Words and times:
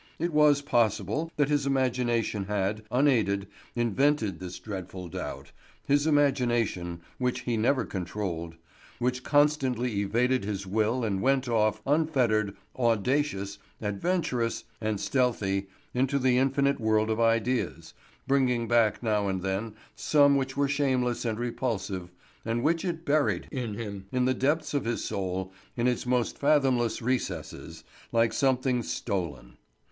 It 0.17 0.33
was 0.33 0.63
possible 0.63 1.31
that 1.37 1.49
his 1.49 1.67
imagination 1.67 2.45
had, 2.45 2.81
unaided, 2.89 3.47
invented 3.75 4.39
this 4.39 4.57
dreadful 4.57 5.09
doubt—his 5.09 6.07
imagination, 6.07 7.01
which 7.19 7.41
he 7.41 7.55
never 7.55 7.85
controlled, 7.85 8.55
which 8.97 9.21
constantly 9.23 9.99
evaded 9.99 10.43
his 10.43 10.65
will 10.65 11.03
and 11.05 11.21
went 11.21 11.47
off, 11.47 11.83
unfettered, 11.85 12.55
audacious, 12.75 13.59
adventurous, 13.79 14.63
and 14.81 14.99
stealthy, 14.99 15.67
into 15.93 16.17
the 16.17 16.39
infinite 16.39 16.79
world 16.79 17.11
of 17.11 17.19
ideas, 17.19 17.93
bringing 18.25 18.67
back 18.67 19.03
now 19.03 19.27
and 19.27 19.43
then 19.43 19.75
some 19.95 20.35
which 20.35 20.57
were 20.57 20.67
shameless 20.67 21.25
and 21.25 21.37
repulsive, 21.37 22.09
and 22.43 22.63
which 22.63 22.83
it 22.83 23.05
buried 23.05 23.47
in 23.51 23.75
him, 23.75 24.07
in 24.11 24.25
the 24.25 24.33
depths 24.33 24.73
of 24.73 24.83
his 24.85 25.03
soul, 25.05 25.53
in 25.77 25.87
its 25.87 26.07
most 26.07 26.39
fathomless 26.39 27.03
recesses, 27.03 27.83
like 28.11 28.33
something 28.33 28.81
stolen. 28.81 29.57